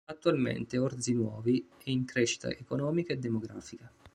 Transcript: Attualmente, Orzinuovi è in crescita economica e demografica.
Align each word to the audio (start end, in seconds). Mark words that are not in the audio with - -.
Attualmente, 0.09 0.79
Orzinuovi 0.79 1.67
è 1.83 1.91
in 1.91 2.05
crescita 2.05 2.49
economica 2.49 3.13
e 3.13 3.17
demografica. 3.19 3.91